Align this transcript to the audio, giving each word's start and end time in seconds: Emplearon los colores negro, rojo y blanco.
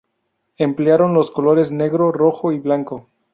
Emplearon 0.57 1.13
los 1.13 1.29
colores 1.29 1.71
negro, 1.71 2.11
rojo 2.11 2.51
y 2.51 2.57
blanco. 2.57 3.07